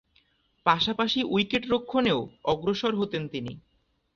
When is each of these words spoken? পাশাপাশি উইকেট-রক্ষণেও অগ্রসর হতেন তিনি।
পাশাপাশি 0.65 1.19
উইকেট-রক্ষণেও 1.33 2.19
অগ্রসর 2.43 2.93
হতেন 2.95 3.23
তিনি। 3.27 3.53